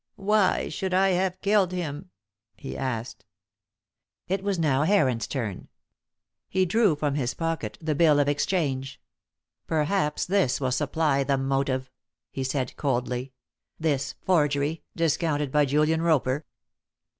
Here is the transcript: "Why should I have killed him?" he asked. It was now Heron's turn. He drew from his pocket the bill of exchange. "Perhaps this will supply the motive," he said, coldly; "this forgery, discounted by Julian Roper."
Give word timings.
"Why 0.17 0.67
should 0.67 0.95
I 0.95 1.09
have 1.09 1.39
killed 1.41 1.71
him?" 1.71 2.09
he 2.57 2.75
asked. 2.75 3.23
It 4.27 4.43
was 4.43 4.57
now 4.57 4.81
Heron's 4.81 5.27
turn. 5.27 5.67
He 6.49 6.65
drew 6.65 6.95
from 6.95 7.13
his 7.13 7.35
pocket 7.35 7.77
the 7.79 7.93
bill 7.93 8.19
of 8.19 8.27
exchange. 8.27 8.99
"Perhaps 9.67 10.25
this 10.25 10.59
will 10.59 10.71
supply 10.71 11.23
the 11.23 11.37
motive," 11.37 11.91
he 12.31 12.43
said, 12.43 12.75
coldly; 12.77 13.33
"this 13.79 14.15
forgery, 14.25 14.81
discounted 14.95 15.51
by 15.51 15.65
Julian 15.65 16.01
Roper." 16.01 16.47